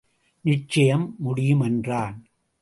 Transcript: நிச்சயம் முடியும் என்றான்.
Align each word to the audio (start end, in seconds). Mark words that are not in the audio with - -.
நிச்சயம் 0.41 1.15
முடியும் 1.17 1.61
என்றான். 1.61 2.25